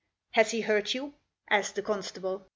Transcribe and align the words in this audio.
"Has 0.31 0.49
he 0.49 0.61
hurt 0.61 0.95
you?" 0.95 1.13
asked 1.51 1.75
the 1.75 1.83
constable. 1.83 2.47